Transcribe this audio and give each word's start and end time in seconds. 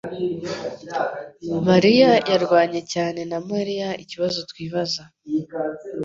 mariya 1.67 2.11
yarwanye 2.31 2.81
cyane 2.93 3.21
na 3.31 3.37
Mariya 3.51 3.89
ikibazo 4.03 4.39
twibaza 4.51 5.03